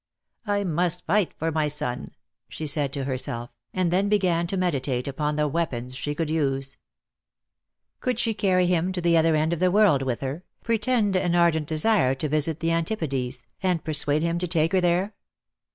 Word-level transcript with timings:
"I 0.47 0.63
must 0.63 1.05
fight 1.05 1.31
for 1.37 1.51
my 1.51 1.67
son," 1.67 2.15
she 2.49 2.65
said 2.65 2.91
to 2.93 3.03
herself, 3.03 3.51
and 3.71 3.91
then 3.91 4.09
began 4.09 4.47
to 4.47 4.57
meditate 4.57 5.07
upon 5.07 5.35
the 5.35 5.47
weapons 5.47 5.95
she 5.95 6.15
could 6.15 6.27
use. 6.31 6.77
Could 7.99 8.17
she 8.17 8.33
carry 8.33 8.65
him 8.65 8.91
to 8.93 9.01
the 9.01 9.15
other 9.15 9.35
end 9.35 9.53
of 9.53 9.59
the 9.59 9.69
world 9.69 10.01
with 10.01 10.21
her, 10.21 10.43
pretend 10.63 11.15
an 11.15 11.35
ardent 11.35 11.67
desire 11.67 12.15
to 12.15 12.27
visit 12.27 12.61
the 12.61 12.71
Antipodes, 12.71 13.45
and 13.61 13.83
persuade 13.83 14.23
him 14.23 14.39
to 14.39 14.47
take 14.47 14.71
her 14.71 14.81
there? 14.81 15.13